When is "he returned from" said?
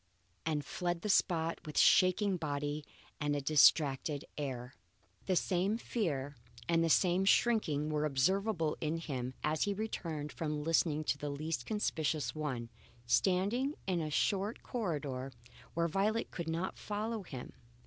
9.65-10.63